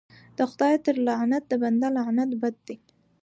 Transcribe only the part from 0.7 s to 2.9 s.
تر لعنت د بنده لعنت بد دى.